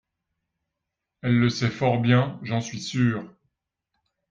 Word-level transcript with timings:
elle 1.21 1.37
le 1.37 1.49
sait 1.51 1.69
fort 1.69 1.99
bien, 2.01 2.39
j'en 2.41 2.59
suis 2.59 2.81
sure. 2.81 3.23